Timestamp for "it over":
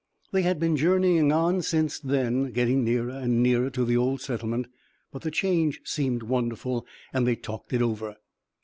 7.71-8.15